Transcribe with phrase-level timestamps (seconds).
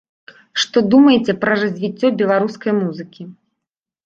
[0.61, 3.21] Што думаеце пра развіццё беларускай музыкі?